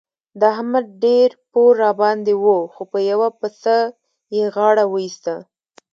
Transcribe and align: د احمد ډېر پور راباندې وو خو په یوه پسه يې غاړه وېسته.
د 0.39 0.41
احمد 0.53 0.85
ډېر 1.03 1.29
پور 1.51 1.71
راباندې 1.83 2.33
وو 2.43 2.59
خو 2.73 2.83
په 2.91 2.99
یوه 3.11 3.27
پسه 3.39 3.77
يې 4.35 4.43
غاړه 4.55 4.85
وېسته. 4.93 5.35